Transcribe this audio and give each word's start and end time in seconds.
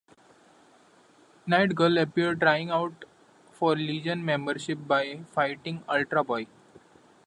Night 1.45 1.75
Girl 1.75 1.99
appeared 1.99 2.39
trying 2.41 2.71
out 2.71 3.05
for 3.51 3.75
Legion 3.75 4.25
membership 4.25 4.79
by 4.87 5.19
fighting 5.31 5.83
Ultra 5.87 6.23
Boy. 6.23 6.47